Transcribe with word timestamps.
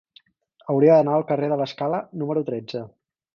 Hauria 0.73 0.95
d'anar 0.99 1.13
al 1.17 1.25
carrer 1.33 1.49
de 1.51 1.59
l'Escala 1.61 2.01
número 2.23 2.45
tretze. 2.49 2.83